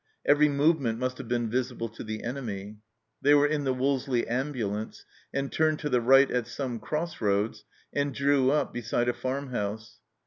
[0.25, 2.77] Every movement must have been visible to the enemy.
[3.21, 7.65] They were in the Wolseley ambulance, and turned to the right at some cross roads
[7.93, 9.99] and drew up beside a farm house.